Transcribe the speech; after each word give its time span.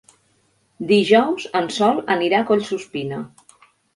Dijous 0.91 1.45
en 1.59 1.69
Sol 1.77 2.01
anirà 2.15 2.39
a 2.41 2.47
Collsuspina. 2.49 3.23